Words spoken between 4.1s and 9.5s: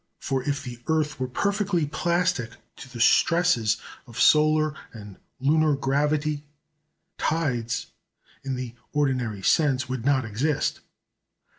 solar and lunar gravity, tides in the ordinary